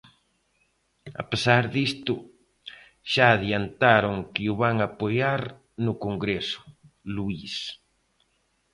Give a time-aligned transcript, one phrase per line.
[1.21, 2.13] A pesar disto,
[3.11, 5.41] xa adiantaron que o van apoiar
[5.85, 6.59] no Congreso,
[7.15, 7.55] Luís...